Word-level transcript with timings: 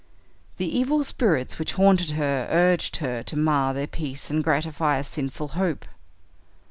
The 0.57 0.65
evil 0.65 1.03
spirits 1.03 1.59
which 1.59 1.73
haunted 1.73 2.09
her 2.17 2.47
urged 2.49 2.95
her 2.95 3.21
to 3.21 3.37
mar 3.37 3.71
their 3.71 3.85
peace 3.85 4.31
and 4.31 4.43
gratify 4.43 4.97
a 4.97 5.03
sinful 5.03 5.49
hope. 5.49 5.85